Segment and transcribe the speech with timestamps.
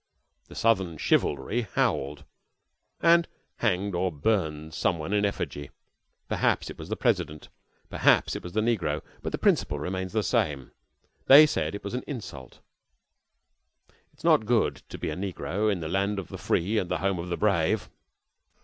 [0.47, 2.23] The Southern chivalry howled,
[3.03, 5.69] and hanged or burned some one in effigy.
[6.27, 10.11] Perhaps it was the President, and perhaps it was the negro but the principle remains
[10.13, 10.71] the same.
[11.27, 12.61] They said it was an insult.
[13.89, 16.89] It is not good to be a negro in the land of the free and
[16.89, 17.87] the home of the brave.